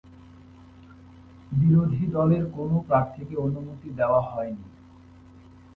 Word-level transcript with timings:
বিরোধী 1.51 2.03
দলের 2.07 2.43
কোনও 2.51 2.77
প্রার্থীকে 2.87 3.35
অনুমতি 3.37 3.89
দেওয়া 3.89 4.21
হয়নি। 4.21 4.67